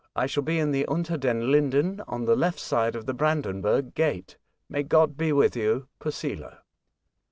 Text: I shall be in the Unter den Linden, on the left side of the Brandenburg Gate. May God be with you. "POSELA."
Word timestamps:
I 0.15 0.25
shall 0.25 0.41
be 0.41 0.57
in 0.57 0.71
the 0.71 0.87
Unter 0.87 1.15
den 1.15 1.51
Linden, 1.51 2.01
on 2.07 2.25
the 2.25 2.35
left 2.35 2.57
side 2.59 2.95
of 2.95 3.05
the 3.05 3.13
Brandenburg 3.13 3.93
Gate. 3.93 4.35
May 4.67 4.81
God 4.81 5.15
be 5.15 5.31
with 5.31 5.55
you. 5.55 5.89
"POSELA." 5.99 6.63